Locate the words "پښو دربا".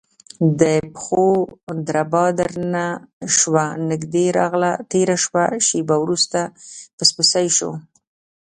0.95-2.25